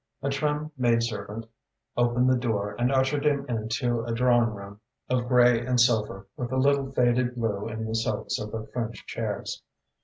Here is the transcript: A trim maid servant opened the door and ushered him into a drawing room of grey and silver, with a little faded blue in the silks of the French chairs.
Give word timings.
A 0.23 0.29
trim 0.31 0.71
maid 0.79 1.03
servant 1.03 1.45
opened 1.95 2.27
the 2.27 2.35
door 2.35 2.75
and 2.79 2.91
ushered 2.91 3.23
him 3.23 3.45
into 3.47 4.03
a 4.03 4.11
drawing 4.11 4.49
room 4.49 4.79
of 5.11 5.27
grey 5.27 5.63
and 5.63 5.79
silver, 5.79 6.25
with 6.35 6.51
a 6.51 6.57
little 6.57 6.91
faded 6.91 7.35
blue 7.35 7.67
in 7.69 7.85
the 7.85 7.93
silks 7.93 8.39
of 8.39 8.49
the 8.51 8.65
French 8.73 9.05
chairs. 9.05 9.61